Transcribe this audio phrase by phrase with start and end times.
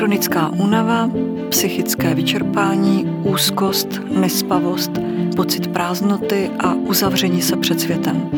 [0.00, 1.10] Chronická únava,
[1.48, 4.90] psychické vyčerpání, úzkost, nespavost,
[5.36, 8.30] pocit prázdnoty a uzavření se před světem.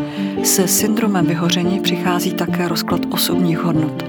[0.44, 4.04] Se syndromem vyhoření přichází také rozklad osobních hodnot.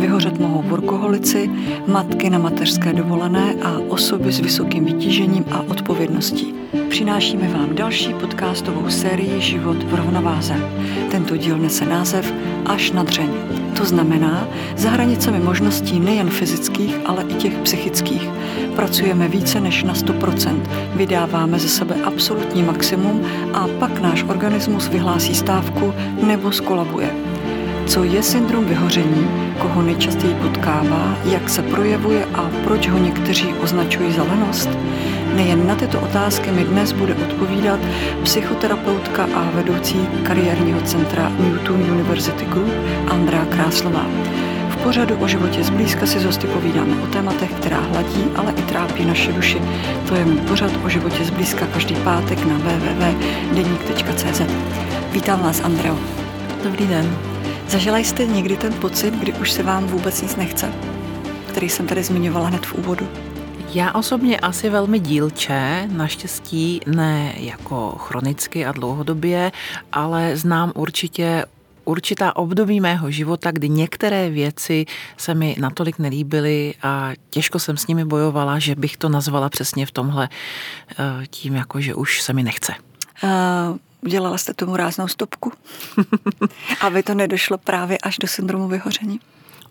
[0.00, 1.50] Vyhořet mohou workoholici,
[1.86, 6.54] matky na mateřské dovolené a osoby s vysokým vytížením a odpovědností.
[6.88, 10.54] Přinášíme vám další podcastovou sérii Život v rovnováze.
[11.10, 12.32] Tento díl nese název
[12.66, 13.28] Až na dřeň.
[13.76, 18.28] To znamená za hranicemi možností nejen fyzických, ale i těch psychických.
[18.76, 20.60] Pracujeme více než na 100%,
[20.94, 25.92] vydáváme ze sebe absolutní maximum a pak náš organismus vyhlásí stávku
[26.26, 27.29] nebo skolabuje.
[27.90, 34.12] Co je syndrom vyhoření, koho nejčastěji potkává, jak se projevuje a proč ho někteří označují
[34.12, 34.68] za lenost?
[35.34, 37.80] Nejen na tyto otázky mi dnes bude odpovídat
[38.22, 42.72] psychoterapeutka a vedoucí kariérního centra Newton University Group
[43.08, 44.06] Andrea Kráslová.
[44.70, 49.04] V pořadu o životě zblízka si zosty povídáme o tématech, která hladí, ale i trápí
[49.04, 49.62] naše duši.
[50.08, 54.42] To je můj pořad o životě zblízka každý pátek na www.deník.cz.
[55.12, 55.98] Vítám vás, Andreo.
[56.64, 57.29] Dobrý den.
[57.70, 60.72] Zažila jste někdy ten pocit, kdy už se vám vůbec nic nechce,
[61.48, 63.08] který jsem tady zmiňovala hned v úvodu?
[63.74, 69.52] Já osobně asi velmi dílče, naštěstí ne jako chronicky a dlouhodobě,
[69.92, 71.44] ale znám určitě
[71.84, 77.86] určitá období mého života, kdy některé věci se mi natolik nelíbily a těžko jsem s
[77.86, 80.28] nimi bojovala, že bych to nazvala přesně v tomhle
[80.98, 82.72] eh, tím, jako že už se mi nechce.
[83.24, 85.52] Uh, udělala jste tomu ráznou stopku?
[86.80, 89.20] Aby to nedošlo právě až do syndromu vyhoření?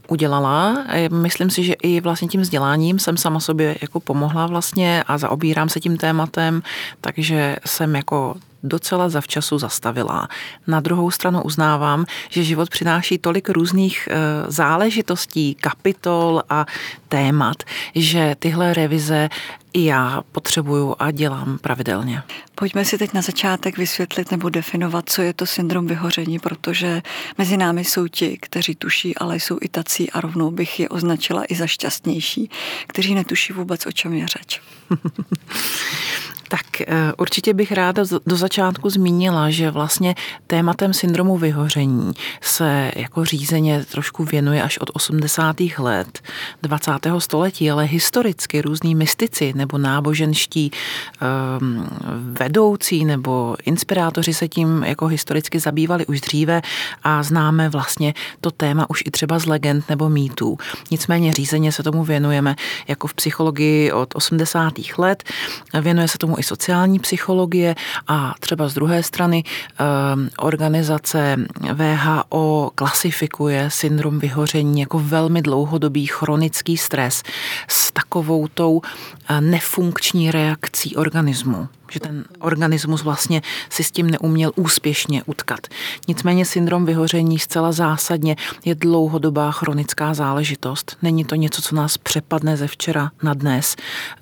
[0.09, 0.85] udělala.
[1.11, 5.69] Myslím si, že i vlastně tím vzděláním jsem sama sobě jako pomohla vlastně a zaobírám
[5.69, 6.61] se tím tématem,
[7.01, 10.27] takže jsem jako docela zavčasu zastavila.
[10.67, 14.15] Na druhou stranu uznávám, že život přináší tolik různých eh,
[14.47, 16.65] záležitostí, kapitol a
[17.09, 17.63] témat,
[17.95, 19.29] že tyhle revize
[19.73, 22.23] i já potřebuju a dělám pravidelně.
[22.55, 27.01] Pojďme si teď na začátek vysvětlit nebo definovat, co je to syndrom vyhoření, protože
[27.37, 31.43] mezi námi jsou ti, kteří tuší, ale jsou i tací a rovnou bych je označila
[31.49, 32.49] i za šťastnější,
[32.87, 34.61] kteří netuší vůbec, o čem je řeč.
[36.49, 40.15] Tak eh, určitě bych ráda do začátku zmínila, že vlastně
[40.47, 45.55] tématem syndromu vyhoření se jako řízeně trošku věnuje až od 80.
[45.77, 46.19] let
[46.61, 46.91] 20.
[47.17, 50.71] století, ale historicky různí mystici nebo náboženští
[51.61, 51.87] um,
[52.33, 56.61] vedoucí nebo inspirátoři se tím jako historicky zabývali už dříve
[57.03, 60.57] a známe vlastně to téma už i třeba z legend nebo mýtů.
[60.91, 62.55] Nicméně řízeně se tomu věnujeme
[62.87, 64.73] jako v psychologii od 80.
[64.97, 65.23] let.
[65.81, 67.75] Věnuje se tomu i sociální psychologie
[68.07, 71.37] a třeba z druhé strany ehm, organizace
[71.73, 77.23] VHO klasifikuje syndrom vyhoření jako velmi dlouhodobý chronický stres
[77.67, 78.81] s takovou tou
[79.29, 85.59] eh, nefunkční reakcí organismu že ten organismus vlastně si s tím neuměl úspěšně utkat.
[86.07, 88.35] Nicméně syndrom vyhoření zcela zásadně
[88.65, 90.97] je dlouhodobá chronická záležitost.
[91.01, 93.75] Není to něco, co nás přepadne ze včera na dnes.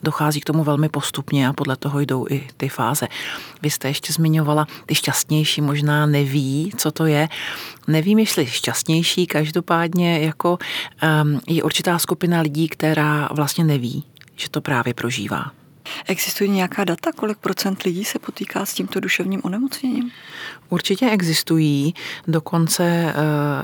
[0.04, 3.08] Dochází k tomu velmi postupně a podle toho jdou i ty fáze.
[3.62, 7.30] Vy jste ještě zmiňovala, ty šťastnější možná neví, co to je.
[7.88, 10.58] Nevím, jestli šťastnější, každopádně jako
[11.24, 14.04] um, je určitá skupina lidí, která vlastně neví,
[14.36, 15.52] že to právě prožívá.
[16.08, 20.12] Existují nějaká data, kolik procent lidí se potýká s tímto duševním onemocněním?
[20.70, 21.94] Určitě existují,
[22.28, 23.14] dokonce eh,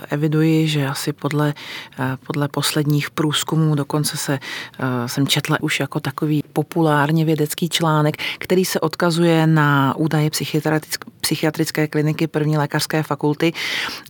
[0.10, 1.54] eviduji, že asi podle,
[2.00, 4.40] eh, podle posledních průzkumů, dokonce se
[4.80, 10.30] eh, jsem četla už jako takový populárně vědecký článek, který se odkazuje na údaje
[11.22, 13.54] psychiatrické kliniky první lékařské fakulty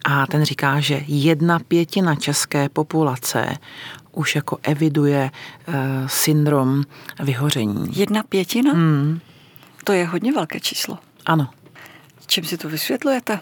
[0.06, 3.58] a ten říká, že jedna pětina české populace
[4.14, 5.32] už jako eviduje
[5.68, 5.76] uh,
[6.08, 6.84] syndrom
[7.24, 7.88] vyhoření.
[7.96, 8.72] Jedna pětina?
[8.72, 9.20] Hmm.
[9.84, 10.98] To je hodně velké číslo.
[11.26, 11.50] Ano.
[12.28, 13.40] Čím si to vysvětlujete?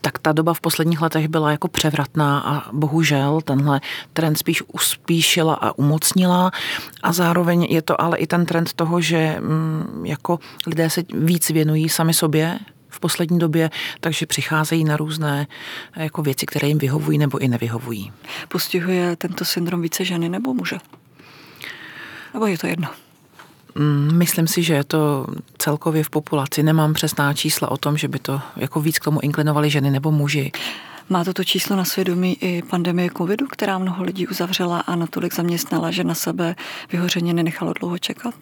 [0.00, 3.80] Tak ta doba v posledních letech byla jako převratná a bohužel tenhle
[4.12, 6.50] trend spíš uspíšila a umocnila
[7.02, 11.50] a zároveň je to ale i ten trend toho, že mm, jako lidé se víc
[11.50, 12.58] věnují sami sobě,
[12.90, 13.70] v poslední době,
[14.00, 15.46] takže přicházejí na různé
[15.96, 18.12] jako věci, které jim vyhovují nebo i nevyhovují.
[18.48, 20.78] Postihuje tento syndrom více ženy nebo muže?
[22.34, 22.88] Nebo je to jedno?
[23.74, 25.26] Mm, myslím si, že je to
[25.58, 26.62] celkově v populaci.
[26.62, 30.10] Nemám přesná čísla o tom, že by to jako víc k tomu inklinovali ženy nebo
[30.10, 30.52] muži.
[31.08, 35.90] Má toto číslo na svědomí i pandemie covidu, která mnoho lidí uzavřela a natolik zaměstnala,
[35.90, 36.54] že na sebe
[36.92, 38.34] vyhořeně nenechalo dlouho čekat?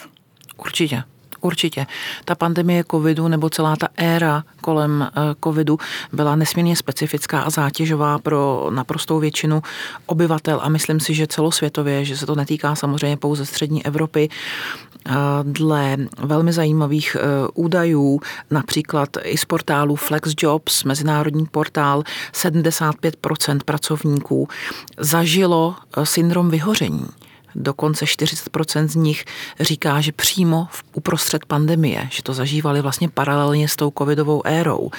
[0.57, 1.03] Určitě.
[1.41, 1.87] Určitě.
[2.25, 5.79] Ta pandemie covidu nebo celá ta éra kolem eh, covidu
[6.13, 9.63] byla nesmírně specifická a zátěžová pro naprostou většinu
[10.07, 14.29] obyvatel a myslím si, že celosvětově, že se to netýká samozřejmě pouze střední Evropy.
[15.07, 15.13] Eh,
[15.43, 18.21] dle velmi zajímavých eh, údajů,
[18.51, 22.03] například i z portálu FlexJobs, mezinárodní portál,
[22.33, 24.49] 75% pracovníků
[24.99, 25.75] zažilo
[26.05, 27.07] syndrom vyhoření.
[27.55, 29.25] Dokonce 40% z nich
[29.61, 34.91] říká, že přímo v uprostřed pandemie, že to zažívali vlastně paralelně s tou covidovou érou.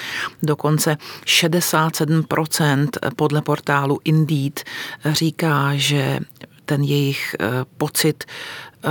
[0.44, 4.64] Dokonce 67% podle portálu Indeed
[5.06, 6.20] říká, že
[6.66, 7.48] ten jejich eh,
[7.78, 8.90] pocit eh,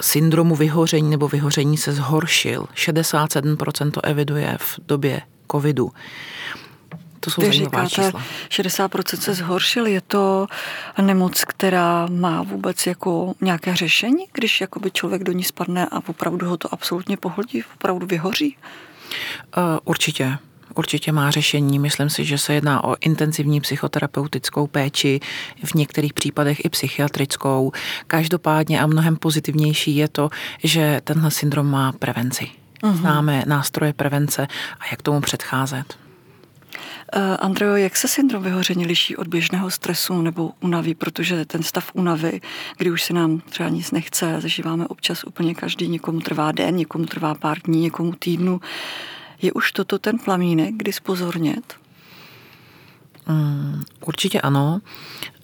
[0.00, 2.66] syndromu vyhoření nebo vyhoření se zhoršil.
[2.74, 5.20] 67% to eviduje v době
[5.50, 5.90] covidu.
[7.20, 8.22] To jsou Vy říkáte, čísla.
[8.48, 9.86] 60% se zhoršil.
[9.86, 10.46] Je to
[11.02, 16.48] nemoc, která má vůbec jako nějaké řešení, když jakoby člověk do ní spadne a opravdu
[16.48, 18.56] ho to absolutně pohodí, opravdu vyhoří?
[19.56, 20.38] Uh, určitě.
[20.74, 21.78] Určitě má řešení.
[21.78, 25.20] Myslím si, že se jedná o intenzivní psychoterapeutickou péči,
[25.64, 27.72] v některých případech i psychiatrickou.
[28.06, 30.30] Každopádně a mnohem pozitivnější je to,
[30.64, 32.48] že tenhle syndrom má prevenci.
[32.82, 32.96] Uh-huh.
[32.96, 34.46] Známe nástroje prevence
[34.80, 35.98] a jak tomu předcházet.
[37.16, 41.90] Uh, Andreo, jak se syndrom vyhoření liší od běžného stresu nebo únavy, protože ten stav
[41.94, 42.40] únavy,
[42.76, 47.06] kdy už se nám třeba nic nechce, zažíváme občas úplně každý, někomu trvá den, někomu
[47.06, 48.60] trvá pár dní, někomu týdnu.
[49.42, 51.74] Je už toto ten plamínek, kdy spozornět?
[53.28, 54.80] Mm, určitě ano.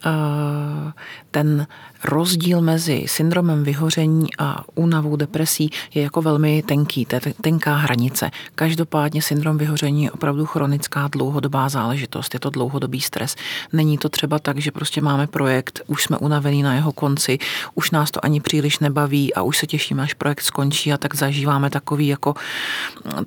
[0.07, 0.93] Uh,
[1.31, 1.67] ten
[2.05, 8.31] rozdíl mezi syndromem vyhoření a únavou depresí je jako velmi tenký, to je tenká hranice.
[8.55, 13.37] Každopádně syndrom vyhoření je opravdu chronická dlouhodobá záležitost, je to dlouhodobý stres.
[13.73, 17.39] Není to třeba tak, že prostě máme projekt, už jsme unavení na jeho konci,
[17.75, 21.15] už nás to ani příliš nebaví a už se těšíme, až projekt skončí a tak
[21.15, 22.35] zažíváme takový jako,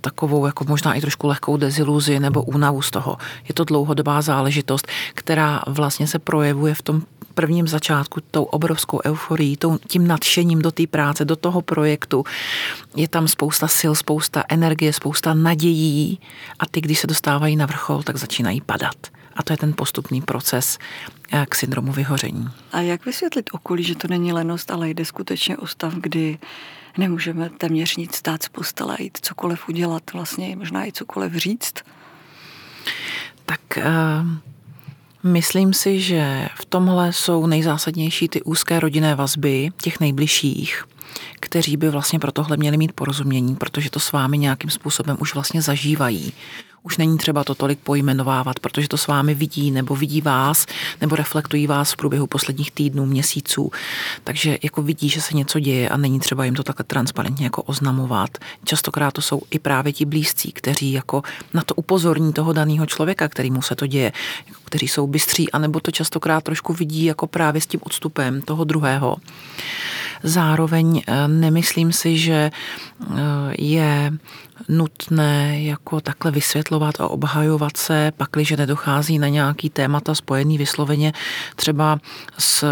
[0.01, 3.17] takovou jako možná i trošku lehkou deziluzi nebo únavu z toho.
[3.47, 7.01] Je to dlouhodobá záležitost, která vlastně se projevuje v tom
[7.39, 9.57] prvním začátku tou obrovskou euforií,
[9.87, 12.23] tím nadšením do té práce, do toho projektu.
[12.95, 16.19] Je tam spousta sil, spousta energie, spousta nadějí
[16.59, 19.07] a ty, když se dostávají na vrchol, tak začínají padat.
[19.35, 20.77] A to je ten postupný proces
[21.31, 22.49] eh, k syndromu vyhoření.
[22.71, 26.37] A jak vysvětlit okolí, že to není lenost, ale jde skutečně o stav, kdy
[26.97, 31.73] nemůžeme téměř nic stát z postele, jít cokoliv udělat, vlastně možná i cokoliv říct?
[33.45, 34.49] Tak uh
[35.23, 40.85] Myslím si, že v tomhle jsou nejzásadnější ty úzké rodinné vazby těch nejbližších,
[41.39, 45.33] kteří by vlastně pro tohle měli mít porozumění, protože to s vámi nějakým způsobem už
[45.33, 46.33] vlastně zažívají
[46.83, 50.65] už není třeba to tolik pojmenovávat, protože to s vámi vidí nebo vidí vás,
[51.01, 53.71] nebo reflektují vás v průběhu posledních týdnů, měsíců.
[54.23, 57.63] Takže jako vidí, že se něco děje a není třeba jim to takhle transparentně jako
[57.63, 58.37] oznamovat.
[58.63, 61.23] Častokrát to jsou i právě ti blízcí, kteří jako
[61.53, 64.11] na to upozorní toho daného člověka, kterýmu se to děje,
[64.47, 68.63] jako kteří jsou bystří, anebo to častokrát trošku vidí jako právě s tím odstupem toho
[68.63, 69.17] druhého.
[70.23, 73.15] Zároveň eh, nemyslím si, že eh,
[73.57, 74.11] je
[74.67, 81.13] nutné jako takhle vysvětlovat a obhajovat se, pakliže nedochází na nějaký témata spojený vysloveně
[81.55, 81.99] třeba
[82.37, 82.65] s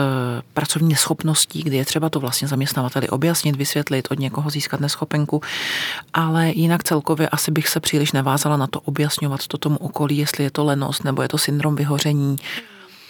[0.54, 5.42] pracovní neschopností, kdy je třeba to vlastně zaměstnavateli objasnit, vysvětlit, od někoho získat neschopenku,
[6.14, 10.44] ale jinak celkově asi bych se příliš nevázala na to objasňovat to tomu okolí, jestli
[10.44, 12.38] je to lenost nebo je to syndrom vyhoření.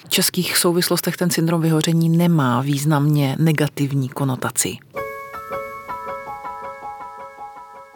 [0.08, 4.78] Českých souvislostech ten syndrom vyhoření nemá významně negativní konotaci.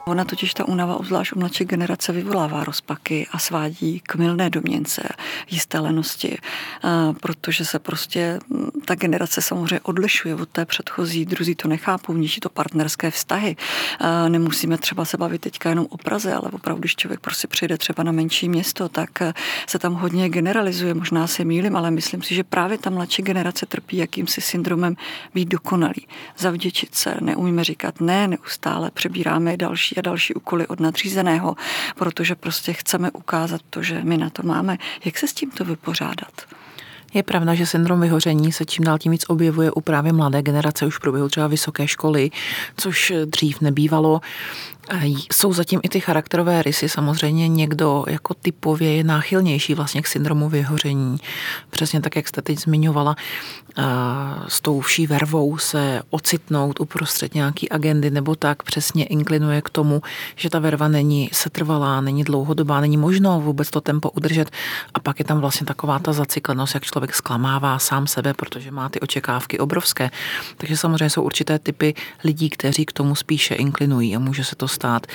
[0.05, 5.03] Ona totiž ta únava, obzvlášť u mladší generace, vyvolává rozpaky a svádí k milné domněnce,
[5.49, 6.37] jisté lenosti,
[7.19, 8.39] protože se prostě
[8.85, 13.55] ta generace samozřejmě odlišuje od té předchozí, druzí to nechápou, niží to partnerské vztahy.
[14.27, 18.03] Nemusíme třeba se bavit teďka jenom o Praze, ale opravdu, když člověk prostě přijde třeba
[18.03, 19.09] na menší město, tak
[19.67, 23.65] se tam hodně generalizuje, možná se mýlim, ale myslím si, že právě ta mladší generace
[23.65, 24.95] trpí jakýmsi syndromem
[25.33, 31.55] být dokonalý, zavděčit se, neumíme říkat ne, neustále přebíráme další a další úkoly od nadřízeného,
[31.95, 34.77] protože prostě chceme ukázat to, že my na to máme.
[35.05, 36.31] Jak se s tímto vypořádat?
[37.13, 40.85] Je pravda, že syndrom vyhoření se čím dál tím víc objevuje u právě mladé generace
[40.85, 42.29] už v třeba vysoké školy,
[42.77, 44.21] což dřív nebývalo.
[45.33, 50.49] Jsou zatím i ty charakterové rysy, samozřejmě někdo jako typově je náchylnější vlastně k syndromu
[50.49, 51.17] vyhoření.
[51.69, 53.15] Přesně tak, jak jste teď zmiňovala,
[54.47, 60.01] s tou vší vervou se ocitnout uprostřed nějaký agendy nebo tak přesně inklinuje k tomu,
[60.35, 64.51] že ta verva není setrvalá, není dlouhodobá, není možno vůbec to tempo udržet
[64.93, 68.89] a pak je tam vlastně taková ta zacyklenost, jak člověk zklamává sám sebe, protože má
[68.89, 70.11] ty očekávky obrovské.
[70.57, 74.67] Takže samozřejmě jsou určité typy lidí, kteří k tomu spíše inklinují a může se to
[74.71, 75.07] stát.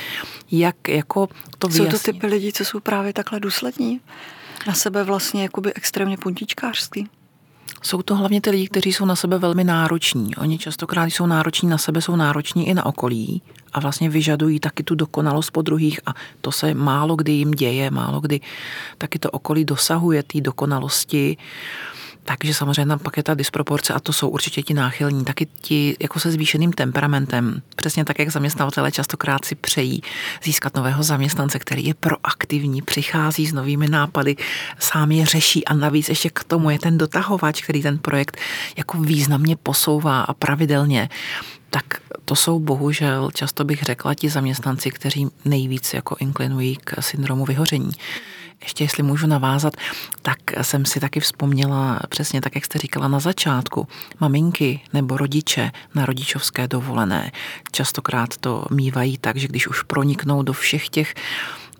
[0.50, 1.90] Jak jako to vyjasní?
[1.90, 4.00] Jsou to typy lidí, co jsou právě takhle důslední?
[4.66, 7.08] Na sebe vlastně jakoby extrémně puntíčkářský?
[7.82, 10.36] Jsou to hlavně ty lidi, kteří jsou na sebe velmi nároční.
[10.36, 14.82] Oni častokrát, jsou nároční na sebe, jsou nároční i na okolí a vlastně vyžadují taky
[14.82, 18.40] tu dokonalost po druhých a to se málo kdy jim děje, málo kdy
[18.98, 21.36] taky to okolí dosahuje té dokonalosti.
[22.28, 26.20] Takže samozřejmě pak je ta disproporce a to jsou určitě ti náchylní, taky ti jako
[26.20, 27.62] se zvýšeným temperamentem.
[27.76, 30.02] Přesně tak, jak zaměstnavatele častokrát si přejí
[30.42, 34.36] získat nového zaměstnance, který je proaktivní, přichází s novými nápady,
[34.78, 38.36] sám je řeší a navíc ještě k tomu je ten dotahovač, který ten projekt
[38.76, 41.08] jako významně posouvá a pravidelně
[41.70, 41.84] tak
[42.24, 47.90] to jsou bohužel, často bych řekla, ti zaměstnanci, kteří nejvíc jako inklinují k syndromu vyhoření.
[48.66, 49.76] Ještě jestli můžu navázat,
[50.22, 53.88] tak jsem si taky vzpomněla přesně tak, jak jste říkala na začátku,
[54.20, 57.32] maminky nebo rodiče na rodičovské dovolené.
[57.72, 61.14] Častokrát to mývají tak, že když už proniknou do všech těch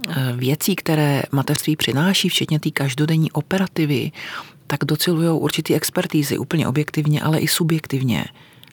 [0.09, 4.13] eh, věcí, které mateřství přináší, včetně té každodenní operativy,
[4.67, 8.25] tak docilují určitý expertízy, úplně objektivně, ale i subjektivně.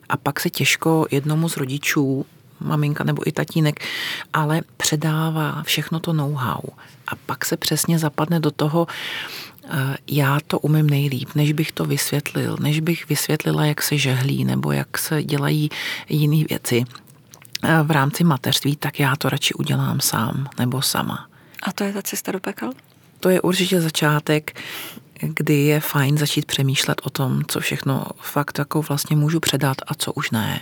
[0.10, 2.26] A pak se těžko jednomu z rodičů
[2.64, 3.86] maminka nebo i tatínek,
[4.34, 6.62] ale předává všechno to know-how.
[7.08, 8.88] A pak se přesně zapadne do toho,
[9.64, 14.46] eh, já to umím nejlíp, než bych to vysvětlil, než bych vysvětlila, jak se žehlí
[14.46, 15.70] nebo jak se dělají
[16.10, 16.84] jiné věci
[17.64, 21.28] eh, v rámci mateřství, tak já to radši udělám sám nebo sama.
[21.64, 22.72] A to je ta cesta do pekel?
[23.20, 24.62] To je určitě začátek,
[25.20, 29.94] kdy je fajn začít přemýšlet o tom, co všechno fakt jako vlastně můžu předat a
[29.94, 30.62] co už ne.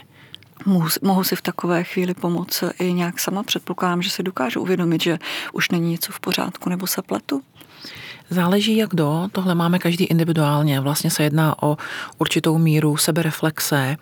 [1.02, 3.44] Mohu, si v takové chvíli pomoct i nějak sama?
[3.44, 5.20] Předpokládám, že si dokážu uvědomit, že
[5.54, 7.42] už není něco v pořádku nebo se pletu?
[8.30, 10.80] Záleží jak do, tohle máme každý individuálně.
[10.80, 11.78] Vlastně se jedná o
[12.18, 13.98] určitou míru sebereflexe,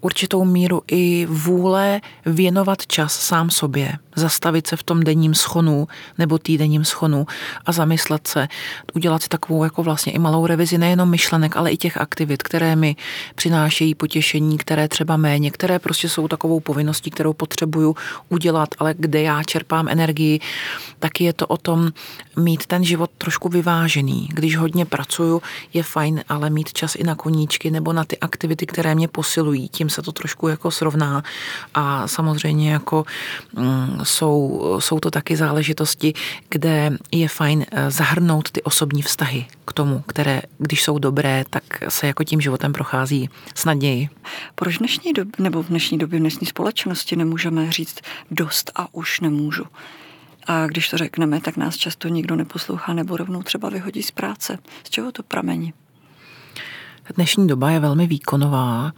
[0.00, 6.38] určitou míru i vůle věnovat čas sám sobě, zastavit se v tom denním schonu nebo
[6.38, 7.26] týdenním schonu
[7.66, 8.48] a zamyslet se,
[8.94, 12.76] udělat si takovou jako vlastně i malou revizi nejenom myšlenek, ale i těch aktivit, které
[12.76, 12.96] mi
[13.34, 17.96] přinášejí potěšení, které třeba méně, které prostě jsou takovou povinností, kterou potřebuju
[18.28, 20.40] udělat, ale kde já čerpám energii,
[20.98, 21.90] taky je to o tom
[22.36, 24.28] mít ten život trošku vyvážený.
[24.32, 25.42] Když hodně pracuju,
[25.72, 29.68] je fajn, ale mít čas i na koníčky nebo na ty aktivity, které mě posilují.
[29.68, 31.22] Tím se to trošku jako srovná
[31.74, 33.04] a samozřejmě jako
[33.56, 36.14] mm, jsou, jsou to taky záležitosti,
[36.48, 41.62] kde je fajn eh, zahrnout ty osobní vztahy k tomu, které, když jsou dobré, tak
[41.88, 44.08] se jako tím životem prochází snadněji.
[44.54, 47.98] Proč v dnešní době, nebo v dnešní době, v dnešní společnosti nemůžeme říct
[48.30, 49.64] dost a už nemůžu?
[50.46, 54.58] A když to řekneme, tak nás často nikdo neposlouchá nebo rovnou třeba vyhodí z práce.
[54.84, 55.72] Z čeho to pramení?
[57.12, 58.92] Dnešní doba je velmi výkonová.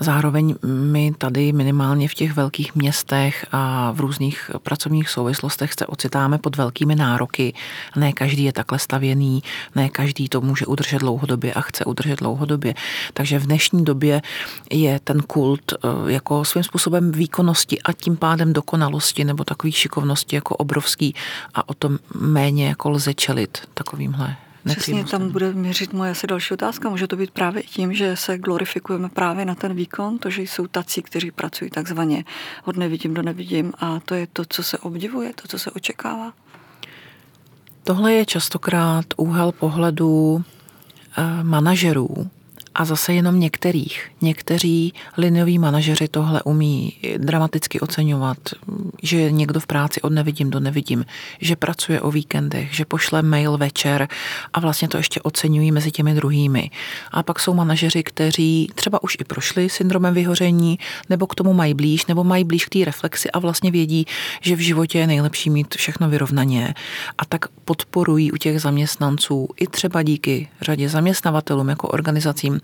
[0.00, 6.38] Zároveň my tady minimálně v těch velkých městech a v různých pracovních souvislostech se ocitáme
[6.38, 7.54] pod velkými nároky.
[7.96, 9.42] Ne každý je takhle stavěný,
[9.74, 12.74] ne každý to může udržet dlouhodobě a chce udržet dlouhodobě.
[13.14, 14.22] Takže v dnešní době
[14.70, 20.36] je ten kult eh, jako svým způsobem výkonnosti a tím pádem dokonalosti nebo takový šikovnosti
[20.36, 21.14] jako obrovský
[21.54, 26.54] a o tom méně jako lze čelit takovýmhle Přesně tam bude měřit moje asi další
[26.54, 26.88] otázka.
[26.88, 30.66] Může to být právě tím, že se glorifikujeme právě na ten výkon, to, že jsou
[30.66, 32.24] tací, kteří pracují takzvaně
[32.64, 36.32] od nevidím do nevidím a to je to, co se obdivuje, to, co se očekává?
[37.84, 40.44] Tohle je častokrát úhel pohledu
[41.18, 42.30] eh, manažerů,
[42.78, 44.10] a zase jenom některých.
[44.20, 48.38] Někteří linioví manažeři tohle umí dramaticky oceňovat,
[49.02, 51.04] že někdo v práci od nevidím do nevidím,
[51.40, 54.08] že pracuje o víkendech, že pošle mail večer
[54.52, 56.70] a vlastně to ještě oceňují mezi těmi druhými.
[57.10, 61.74] A pak jsou manažeři, kteří třeba už i prošli syndromem vyhoření, nebo k tomu mají
[61.74, 64.06] blíž, nebo mají blíž k té reflexi a vlastně vědí,
[64.40, 66.74] že v životě je nejlepší mít všechno vyrovnaně.
[67.18, 72.60] A tak podporují u těch zaměstnanců i třeba díky řadě zaměstnavatelům jako organizacím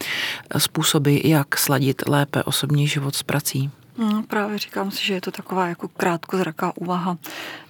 [0.58, 3.70] způsoby, jak sladit lépe osobní život s prací.
[3.98, 7.18] No, právě říkám si, že je to taková jako krátkozraká úvaha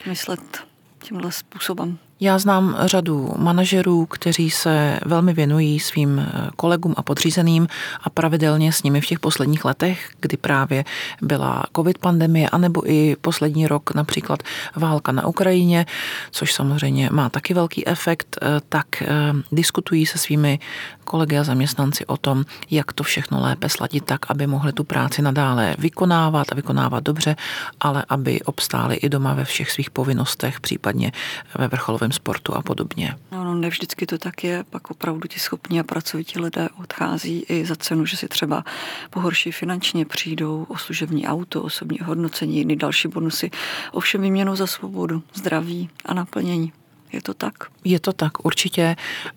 [0.07, 0.64] myslet
[1.02, 1.99] tímhle způsobem.
[2.21, 7.68] Já znám řadu manažerů, kteří se velmi věnují svým eh, kolegům a podřízeným
[8.02, 10.85] a pravidelně s nimi v těch posledních letech, kdy právě
[11.23, 14.42] byla covid pandemie, anebo i poslední rok například
[14.76, 15.87] válka na Ukrajině,
[16.30, 19.06] což samozřejmě má taky velký efekt, eh, tak eh,
[19.52, 20.59] diskutují se svými
[21.04, 25.23] kolegy a zaměstnanci o tom, jak to všechno lépe sladit tak, aby mohli tu práci
[25.23, 27.37] nadále vykonávat a vykonávat dobře,
[27.80, 31.12] ale aby obstáli i doma ve všech svých povinnostech, případně
[31.59, 31.68] ve
[32.04, 33.16] vrcholovém sportu a podobně.
[33.32, 37.44] No, no, ne vždycky to tak je, pak opravdu ti schopní a pracovití lidé odchází
[37.49, 38.64] i za cenu, že si třeba
[39.11, 43.50] pohorší finančně přijdou o služební auto, osobní hodnocení, jiný další bonusy,
[43.92, 46.73] ovšem výměnou za svobodu, zdraví a naplnění.
[47.12, 47.54] Je to tak?
[47.84, 48.96] Je to tak, určitě.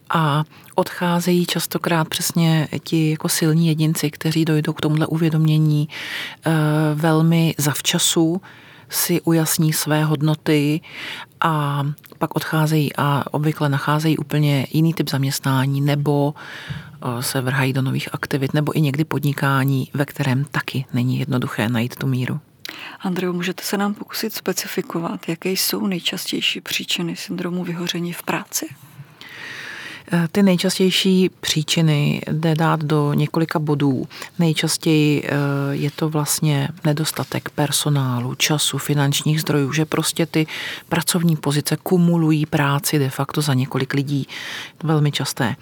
[0.09, 0.43] A
[0.75, 6.51] odcházejí častokrát přesně ti jako silní jedinci, kteří dojdou k tomuhle uvědomění eh,
[6.95, 8.41] velmi zavčasu,
[8.89, 10.81] si ujasní své hodnoty
[11.41, 11.83] a
[12.17, 18.09] pak odcházejí a obvykle nacházejí úplně jiný typ zaměstnání nebo eh, se vrhají do nových
[18.13, 22.39] aktivit nebo i někdy podnikání, ve kterém taky není jednoduché najít tu míru.
[22.99, 28.67] Andreu, můžete se nám pokusit specifikovat, jaké jsou nejčastější příčiny syndromu vyhoření v práci?
[30.11, 34.07] Eh, ty nejčastější příčiny jde dát do několika bodů.
[34.39, 35.29] Nejčastěji eh,
[35.71, 40.47] je to vlastně nedostatek personálu, času, finančních zdrojů, že prostě ty
[40.89, 44.27] pracovní pozice kumulují práci de facto za několik lidí.
[44.83, 45.55] Velmi časté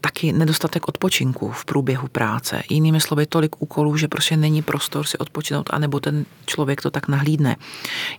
[0.00, 2.62] taky nedostatek odpočinku v průběhu práce.
[2.70, 7.08] Jinými slovy, tolik úkolů, že prostě není prostor si odpočinout, anebo ten člověk to tak
[7.08, 7.56] nahlídne.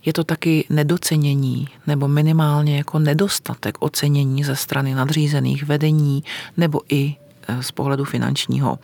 [0.04, 6.24] Je to taky nedocenění, nebo minimálně jako nedostatek ocenění ze strany nadřízených vedení,
[6.56, 8.78] nebo i Eh, z pohledu finančního.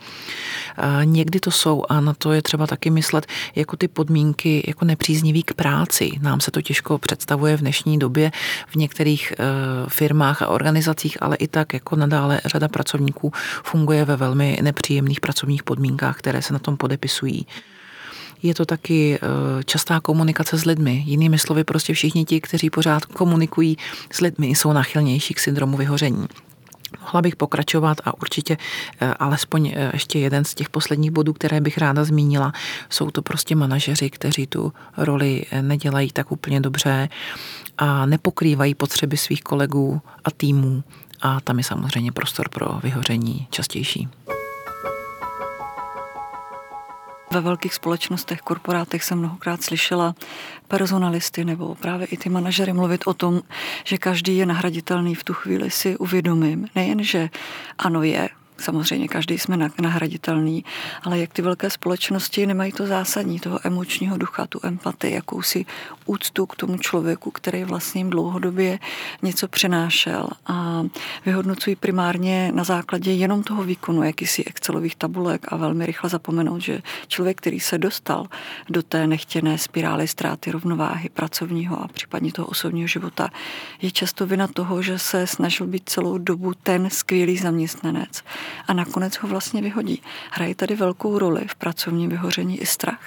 [0.77, 4.85] Eh, někdy to jsou, a na to je třeba taky myslet, jako ty podmínky jako
[4.85, 6.11] nepříznivý k práci.
[6.21, 8.31] Nám se to těžko představuje v dnešní době
[8.67, 9.43] v některých eh,
[9.87, 13.31] firmách a organizacích, ale i tak jako nadále řada pracovníků
[13.63, 17.47] funguje ve velmi nepříjemných pracovních podmínkách, které se na tom podepisují
[18.43, 19.19] je to taky
[19.65, 21.03] častá komunikace s lidmi.
[21.05, 23.77] Jinými slovy, prostě všichni ti, kteří pořád komunikují
[24.11, 26.27] s lidmi, jsou nachylnější k syndromu vyhoření.
[27.09, 28.57] Mohla bych pokračovat a určitě
[29.01, 32.53] eh, alespoň eh, ještě jeden z těch posledních bodů, které bych ráda zmínila,
[32.89, 37.09] jsou to prostě manažeři, kteří tu roli eh, nedělají tak úplně dobře
[37.77, 40.83] a nepokrývají potřeby svých kolegů a týmů
[41.21, 44.07] a tam je samozřejmě prostor pro vyhoření častější.
[47.33, 50.15] Ve velkých společnostech, korporátech jsem mnohokrát slyšela
[50.67, 53.41] personalisty nebo právě i ty manažery mluvit o tom,
[53.83, 56.67] že každý je nahraditelný v tu chvíli si uvědomím.
[56.75, 57.29] Nejen, že
[57.77, 60.65] ano je, Samozřejmě každý jsme nahraditelný,
[61.03, 65.65] ale jak ty velké společnosti nemají to zásadní, toho emočního ducha, tu empatii, jakousi
[66.05, 68.79] úctu k tomu člověku, který vlastně jim dlouhodobě
[69.21, 70.83] něco přenášel a
[71.25, 76.81] vyhodnocují primárně na základě jenom toho výkonu, jakýsi Excelových tabulek a velmi rychle zapomenout, že
[77.07, 78.25] člověk, který se dostal
[78.69, 83.29] do té nechtěné spirály ztráty rovnováhy pracovního a případně toho osobního života,
[83.81, 88.23] je často vina toho, že se snažil být celou dobu ten skvělý zaměstnanec,
[88.67, 90.01] a nakonec ho vlastně vyhodí.
[90.31, 93.01] Hraje tady velkou roli v pracovním vyhoření i strach.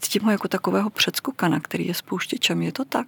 [0.00, 2.62] Cítím ho jako takového předskokana, který je spouštěčem.
[2.62, 3.06] Je to tak?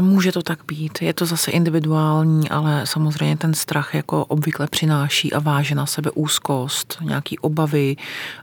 [0.00, 1.02] Může to tak být.
[1.02, 6.10] Je to zase individuální, ale samozřejmě ten strach jako obvykle přináší a váže na sebe
[6.10, 7.96] úzkost, nějaký obavy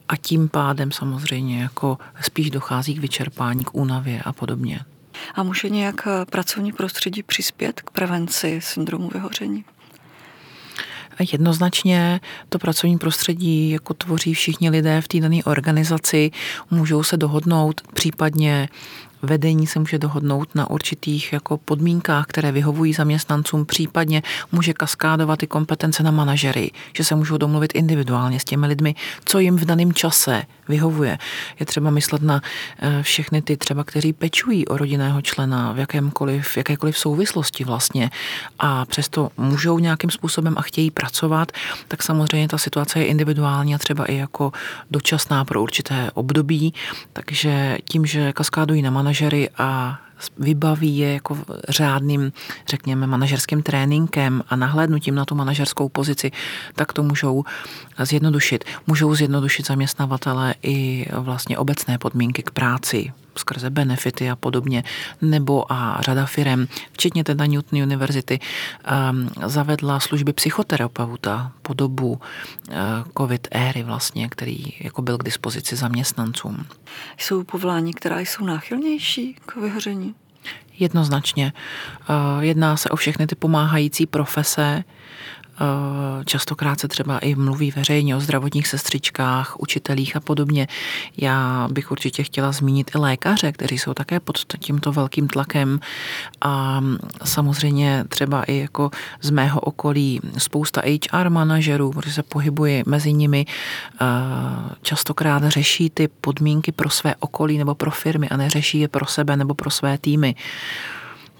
[0.10, 4.80] a tím pádem samozřejmě jako spíš dochází k vyčerpání, k únavě a podobně.
[5.36, 9.66] A může nějak pracovní prostředí přispět k prevenci syndromu vyhoření?
[11.32, 16.32] Jednoznačně to pracovní prostředí jako tvoří všichni lidé v té dané organizaci,
[16.72, 18.70] můžou se dohodnout, případně
[19.24, 25.48] vedení se může dohodnout na určitých jako podmínkách, které vyhovují zaměstnancům, případně může kaskádovat i
[25.48, 29.94] kompetence na manažery, že se můžou domluvit individuálně s těmi lidmi, co jim v daném
[29.94, 31.18] čase vyhovuje.
[31.60, 32.42] Je třeba myslet na
[32.80, 38.12] eh, všechny ty třeba, kteří pečují o rodinného člena v jakémkoliv, v jakékoliv souvislosti vlastně
[38.60, 41.52] a přesto můžou nějakým způsobem a chtějí pracovat,
[41.88, 44.52] tak samozřejmě ta situace je individuální a třeba i jako
[44.92, 46.74] dočasná pro určité období,
[47.14, 50.00] takže tím, že kaskádují na manažery, manažery a
[50.38, 51.38] vybaví je jako
[51.70, 52.32] řádným,
[52.68, 56.32] řekněme, manažerským tréninkem a nahlédnutím na tu manažerskou pozici,
[56.76, 57.44] tak to můžou
[58.00, 58.64] zjednodušit.
[58.88, 64.84] Můžou zjednodušit zaměstnavatele i vlastně obecné podmínky k práci, skrze benefity a podobně,
[65.22, 68.40] nebo a řada firm, včetně teda Newton University,
[69.12, 72.76] um, zavedla služby psychoterapeuta po dobu uh,
[73.18, 76.66] covid éry vlastně, který jako byl k dispozici zaměstnancům.
[77.18, 80.16] Jsou povolání, která jsou náchylnější k vyhoření?
[80.80, 81.54] Jednoznačně.
[82.10, 84.84] Eh, jedná se o všechny ty pomáhající profese,
[85.43, 85.43] Eh,
[86.26, 90.68] častokrát se třeba i mluví veřejně o zdravotních sestřičkách, učitelích a podobně.
[91.18, 95.80] Já bych určitě chtěla zmínit i lékaře, kteří jsou také pod tímto velkým tlakem
[96.42, 96.82] a
[97.24, 103.46] samozřejmě třeba i jako z mého okolí spousta HR manažerů, protože se pohybuji mezi nimi,
[103.46, 104.06] eh,
[104.82, 109.38] častokrát řeší ty podmínky pro své okolí nebo pro firmy a neřeší je pro sebe
[109.38, 110.36] nebo pro své týmy.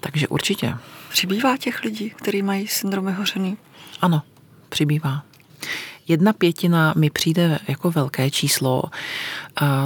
[0.00, 0.74] Takže určitě.
[1.10, 3.56] Přibývá těch lidí, kteří mají syndrom vyhořený?
[4.04, 4.22] Ano,
[4.68, 5.22] přibývá.
[6.08, 8.82] Jedna pětina mi přijde jako velké číslo.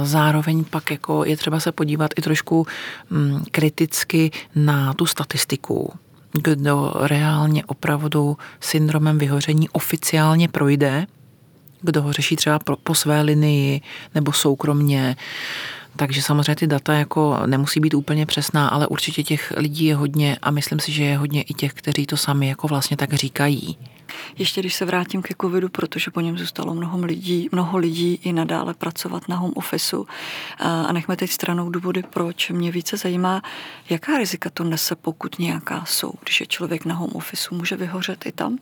[0.03, 2.67] Zároveň pak jako je třeba se podívat i trošku
[3.09, 5.93] mm, kriticky na tu statistiku,
[6.31, 11.07] kdo reálně opravdu syndromem vyhoření oficiálně projde,
[11.81, 13.81] kdo ho řeší třeba po své linii
[14.15, 15.15] nebo soukromně.
[15.95, 20.37] Takže samozřejmě ty data jako nemusí být úplně přesná, ale určitě těch lidí je hodně
[20.41, 23.77] a myslím si, že je hodně i těch, kteří to sami jako vlastně tak říkají.
[24.37, 28.33] Ještě když se vrátím ke covidu, protože po něm zůstalo mnoho lidí, mnoho lidí i
[28.33, 30.07] nadále pracovat na home officeu.
[30.59, 32.49] A nechme teď stranou důvody, proč.
[32.49, 33.41] Mě více zajímá,
[33.89, 36.13] jaká rizika to nese, pokud nějaká jsou.
[36.23, 38.57] Když je člověk na home officeu, může vyhořet i tam?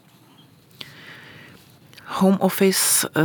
[2.05, 3.21] Home office eh,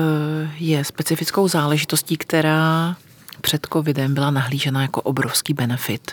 [0.58, 2.96] je specifickou záležitostí, která
[3.42, 6.12] před covidem byla nahlížena jako obrovský benefit.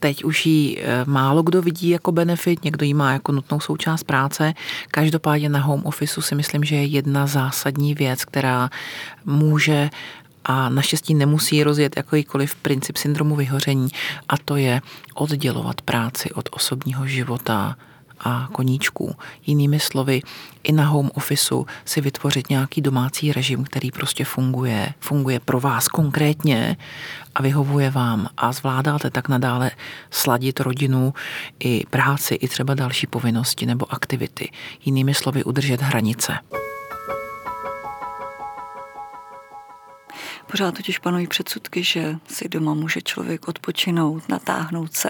[0.00, 4.04] Teď už ji eh, málo kdo vidí jako benefit, někdo ji má jako nutnou součást
[4.04, 4.54] práce.
[4.90, 8.70] Každopádně na home officeu si myslím, že je jedna zásadní věc, která
[9.24, 9.90] může
[10.44, 13.88] a naštěstí nemusí rozjet jakýkoliv princip syndromu vyhoření
[14.28, 14.80] a to je
[15.14, 17.76] oddělovat práci od osobního života,
[18.20, 19.16] a koníčků.
[19.46, 20.22] Jinými slovy,
[20.62, 25.88] i na home officeu si vytvořit nějaký domácí režim, který prostě funguje, funguje pro vás
[25.88, 26.76] konkrétně
[27.34, 29.70] a vyhovuje vám a zvládáte tak nadále
[30.10, 31.14] sladit rodinu
[31.60, 34.50] i práci, i třeba další povinnosti nebo aktivity.
[34.84, 36.38] Jinými slovy, udržet hranice.
[40.50, 45.08] Pořád totiž panují předsudky, že si doma může člověk odpočinout, natáhnout se,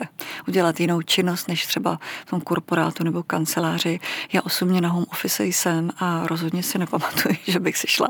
[0.49, 4.01] udělat jinou činnost než třeba v tom korporátu nebo kanceláři.
[4.33, 8.09] Já osobně na home office jsem a rozhodně si nepamatuju, že bych si šla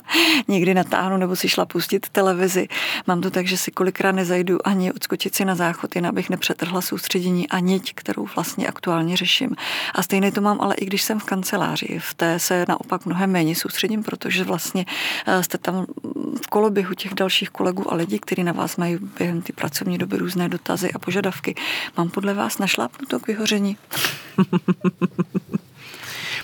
[0.48, 2.68] někdy natáhnout nebo si šla pustit televizi.
[3.06, 6.80] Mám to tak, že si kolikrát nezajdu ani odskočit si na záchod, jen abych nepřetrhla
[6.80, 9.56] soustředění a niť, kterou vlastně aktuálně řeším.
[9.94, 11.98] A stejně to mám ale i když jsem v kanceláři.
[11.98, 14.86] V té se naopak mnohem méně soustředím, protože vlastně
[15.26, 15.86] eh, jste tam
[16.42, 20.16] v koloběhu těch dalších kolegů a lidí, kteří na vás mají během ty pracovní doby
[20.16, 21.54] různé dotazy a požadavky.
[21.96, 23.76] Mám podle vás našlápnuto k vyhoření?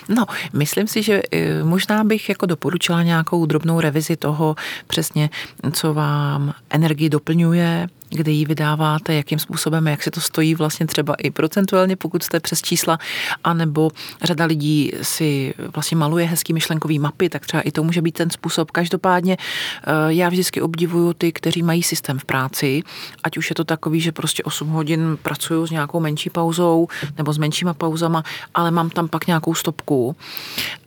[0.09, 4.55] No, myslím si, že eh, možná bych jako doporučila nějakou drobnou revizi toho
[4.87, 5.29] přesně,
[5.71, 11.15] co vám energii doplňuje, kde ji vydáváte, jakým způsobem, jak se to stojí vlastně třeba
[11.15, 12.99] i procentuálně, pokud jste přes čísla,
[13.43, 13.91] anebo
[14.23, 18.29] řada lidí si vlastně maluje hezký myšlenkový mapy, tak třeba i to může být ten
[18.29, 18.71] způsob.
[18.71, 22.83] Každopádně eh, já vždycky obdivuju ty, kteří mají systém v práci,
[23.23, 26.87] ať už je to takový, že prostě 8 hodin pracuju s nějakou menší pauzou
[27.17, 30.15] nebo s menšíma pauzama, ale mám tam pak nějakou stopku.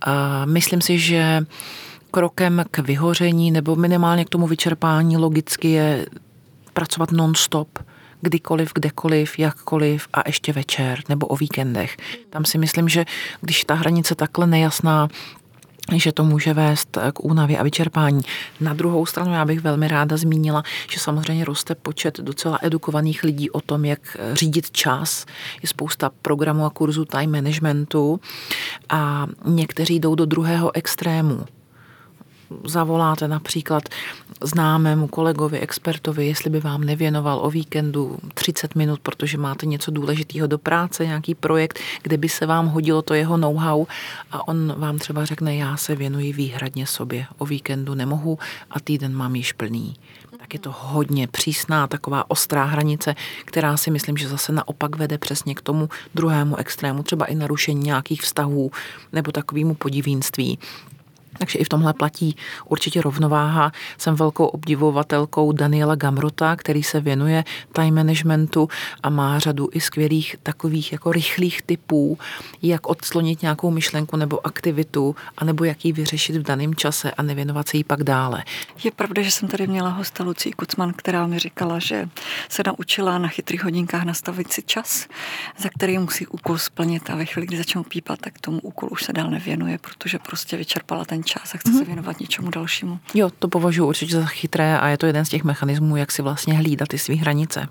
[0.06, 0.10] Eh,
[0.46, 1.46] myslím si, že
[2.10, 6.06] krokem k vyhoření nebo minimálně k tomu vyčerpání logicky je
[6.78, 7.78] pracovat non-stop,
[8.20, 11.96] kdykoliv, kdekoliv, jakkoliv a ještě večer nebo o víkendech.
[12.30, 13.04] Tam si myslím, že
[13.40, 15.08] když ta hranice takhle nejasná,
[15.94, 18.20] že to může vést k únavě a vyčerpání.
[18.60, 23.50] Na druhou stranu já bych velmi ráda zmínila, že samozřejmě roste počet docela edukovaných lidí
[23.50, 25.26] o tom, jak řídit čas.
[25.62, 28.20] Je spousta programů a kurzů time managementu
[28.88, 31.44] a někteří jdou do druhého extrému
[32.64, 33.82] zavoláte například
[34.42, 40.46] známému kolegovi, expertovi, jestli by vám nevěnoval o víkendu 30 minut, protože máte něco důležitého
[40.46, 43.86] do práce, nějaký projekt, kde by se vám hodilo to jeho know-how
[44.32, 48.38] a on vám třeba řekne, já se věnuji výhradně sobě, o víkendu nemohu
[48.70, 49.96] a týden mám již plný
[50.48, 55.18] tak je to hodně přísná, taková ostrá hranice, která si myslím, že zase naopak vede
[55.18, 58.70] přesně k tomu druhému extrému, třeba i narušení nějakých vztahů
[59.12, 60.58] nebo takovému podivínství.
[61.38, 63.72] Takže i v tomhle platí určitě rovnováha.
[63.98, 68.68] Jsem velkou obdivovatelkou Daniela Gamrota, který se věnuje time managementu
[69.02, 72.18] a má řadu i skvělých takových jako rychlých typů,
[72.62, 77.68] jak odslonit nějakou myšlenku nebo aktivitu, anebo jak ji vyřešit v daném čase a nevěnovat
[77.68, 78.44] se jí pak dále.
[78.84, 82.08] Je pravda, že jsem tady měla hosta Lucí Kucman, která mi říkala, že
[82.48, 85.06] se naučila na chytrých hodinkách nastavit si čas,
[85.58, 89.04] za který musí úkol splnit a ve chvíli, kdy začnou pípat, tak tomu úkolu už
[89.04, 91.72] se dál nevěnuje, protože prostě vyčerpala ten čas a chce mm-hmm.
[91.72, 91.86] se mhm.
[91.86, 92.98] věnovat něčemu dalšímu.
[93.14, 96.22] Jo, to považuji určitě za chytré a je to jeden z těch mechanismů, jak si
[96.22, 97.68] vlastně hlídat ty své hranice.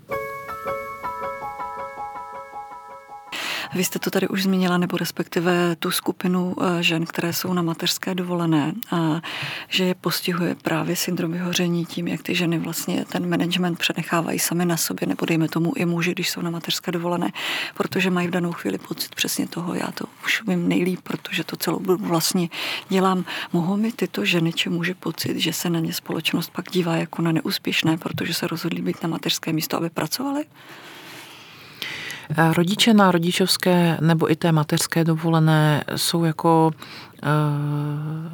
[3.78, 7.62] Vy jste to tady už zmínila, nebo respektive tu skupinu eh, žen, které jsou na
[7.62, 9.20] mateřské dovolené, a
[9.68, 14.64] že je postihuje právě syndrom vyhoření tím, jak ty ženy vlastně ten management přenechávají sami
[14.64, 17.32] na sobě, nebo dejme tomu i muži, když jsou na mateřské dovolené,
[17.74, 21.56] protože mají v danou chvíli pocit přesně toho, já to už vím nejlíp, protože to
[21.56, 22.48] celou vlastně
[22.88, 23.24] dělám.
[23.52, 27.22] Mohou mi tyto ženy či muži pocit, že se na ně společnost pak dívá jako
[27.22, 30.44] na neúspěšné, protože se rozhodli být na mateřské místo, aby pracovali?
[32.36, 36.70] Rodiče na rodičovské nebo i té mateřské dovolené jsou jako
[37.22, 37.28] eh,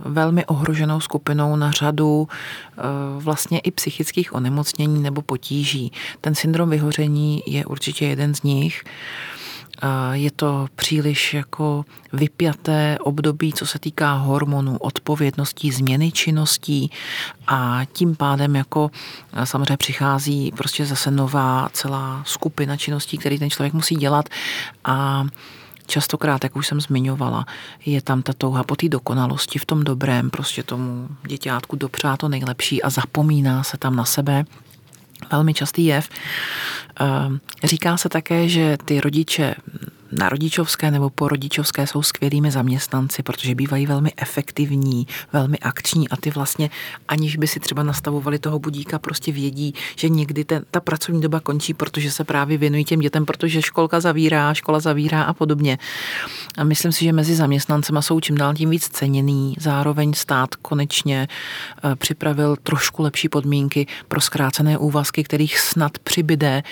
[0.04, 2.82] velmi ohroženou skupinou na řadu eh,
[3.18, 5.92] vlastně i psychických onemocnění nebo potíží.
[6.20, 8.84] Ten syndrom vyhoření je určitě jeden z nich.
[10.12, 16.90] Je to příliš jako vypjaté období, co se týká hormonů, odpovědností, změny činností.
[17.46, 18.90] A tím pádem jako
[19.44, 24.28] samozřejmě přichází prostě zase nová celá skupina činností, který ten člověk musí dělat.
[24.84, 25.24] A
[25.86, 27.46] Častokrát, jak už jsem zmiňovala,
[27.86, 32.28] je tam ta touha po té dokonalosti v tom dobrém, prostě tomu děťátku dopřát to
[32.28, 34.44] nejlepší a zapomíná se tam na sebe
[35.32, 36.08] velmi častý jev.
[37.00, 39.54] Ehm, říká se také, že ty rodiče
[40.18, 46.16] na rodičovské nebo po rodičovské jsou skvělými zaměstnanci, protože bývají velmi efektivní, velmi akční a
[46.16, 46.70] ty vlastně,
[47.08, 51.40] aniž by si třeba nastavovali toho budíka, prostě vědí, že někdy ten, ta pracovní doba
[51.40, 55.78] končí, protože se právě věnují těm dětem, protože školka zavírá, škola zavírá a podobně.
[56.58, 59.54] A myslím si, že mezi zaměstnancema jsou čím dál tím víc ceněný.
[59.58, 61.28] Zároveň stát konečně
[61.84, 66.62] eh, připravil trošku lepší podmínky pro zkrácené úvazky, kterých snad přibyde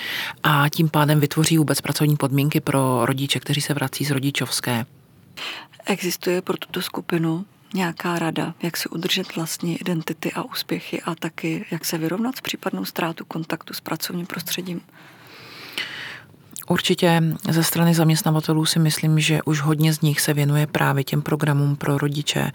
[0.43, 4.87] a tím pádem vytvoří vůbec pracovní podmínky pro rodiče rodiče, kteří se vrací z rodičovské.
[5.87, 11.65] Existuje pro tuto skupinu nějaká rada, jak si udržet vlastní identity a úspěchy a taky
[11.71, 14.81] jak se vyrovnat s případnou ztrátu kontaktu s pracovním prostředím?
[16.69, 21.23] Určitě ze strany zaměstnavatelů si myslím, že už hodně z nich se věnuje právě těm
[21.23, 22.51] programům pro rodiče,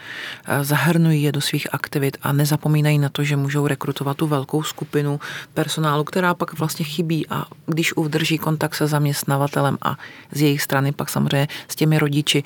[0.45, 4.63] eh, zahrnují je do svých aktivit a nezapomínají na to, že můžou rekrutovat tu velkou
[4.63, 5.19] skupinu
[5.53, 9.97] personálu, která pak vlastně chybí a když udrží kontakt se zaměstnavatelem a
[10.31, 12.43] z jejich strany pak samozřejmě s těmi rodiči,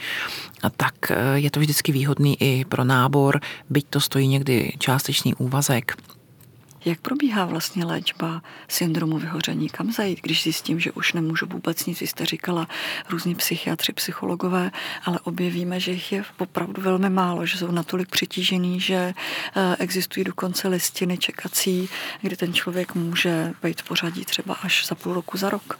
[0.77, 5.95] tak eh, je to vždycky výhodný i pro nábor, byť to stojí někdy částečný úvazek.
[6.85, 9.69] Jak probíhá vlastně léčba syndromu vyhoření?
[9.69, 11.99] Kam zajít, když zjistím, že už nemůžu vůbec nic?
[11.99, 12.67] Vy jste říkala
[13.09, 14.71] různí psychiatři, psychologové,
[15.03, 19.13] ale objevíme, že jich je opravdu velmi málo, že jsou natolik přitížený, že
[19.55, 21.89] eh, existují dokonce listiny čekací,
[22.21, 25.79] kdy ten člověk může být v pořadí třeba až za půl roku, za rok.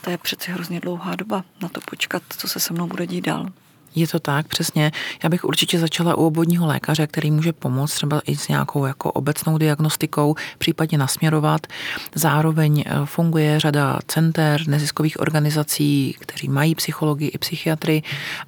[0.00, 3.24] To je přeci hrozně dlouhá doba na to počkat, co se se mnou bude dít
[3.24, 3.46] dál.
[3.94, 4.92] Je to tak, přesně.
[5.22, 9.12] Já bych určitě začala u obvodního lékaře, který může pomoct třeba i s nějakou jako
[9.12, 11.66] obecnou diagnostikou, případně nasměrovat.
[12.14, 18.02] Zároveň eh, funguje řada center, neziskových organizací, kteří mají psychologii i psychiatry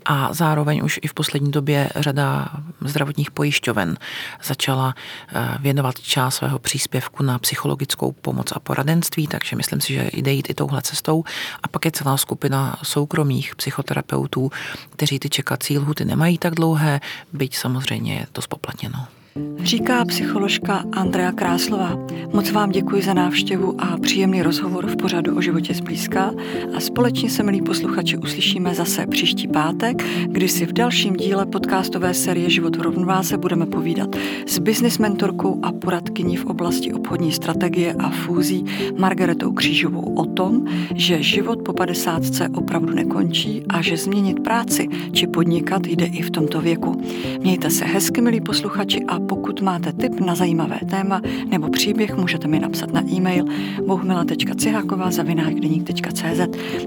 [0.04, 2.48] a zároveň už i v poslední době řada
[2.80, 3.98] zdravotních pojišťoven
[4.44, 4.94] začala
[5.34, 10.32] eh, věnovat část svého příspěvku na psychologickou pomoc a poradenství, takže myslím si, že jde
[10.32, 11.24] jít i touhle cestou.
[11.62, 14.50] A pak je celá skupina soukromých psychoterapeutů,
[14.90, 17.00] kteří ty čekací lhuty nemají tak dlouhé,
[17.32, 19.21] byť samozřejmě je to spoplatněno.
[19.62, 22.06] Říká psycholožka Andrea Kráslová.
[22.32, 26.34] Moc vám děkuji za návštěvu a příjemný rozhovor v pořadu o životě zblízka
[26.76, 32.14] a společně se, milí posluchači, uslyšíme zase příští pátek, kdy si v dalším díle podcastové
[32.14, 34.16] série Život v rovnováze budeme povídat
[34.46, 38.64] s business mentorkou a poradkyní v oblasti obchodní strategie a fúzí
[38.98, 42.22] Margaretou Křížovou o tom, že život po 50
[42.54, 47.02] opravdu nekončí a že změnit práci či podnikat jde i v tomto věku.
[47.40, 52.48] Mějte se hezky, milí posluchači, a pokud máte tip na zajímavé téma nebo příběh, můžete
[52.48, 53.44] mi napsat na e-mail
[53.86, 56.40] bohumila.ciháková zavináčdeník.cz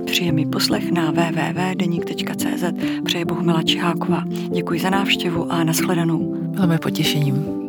[0.05, 2.63] Příjemný poslech na www.deník.cz
[3.05, 4.23] Přeje Bohumila Čiháková.
[4.27, 6.35] Děkuji za návštěvu a nashledanou.
[6.35, 7.64] Bylo mi potěšením.